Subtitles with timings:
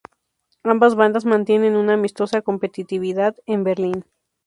[0.63, 4.05] Ambas bandas mantienen una amistosa competitividad en Berlín.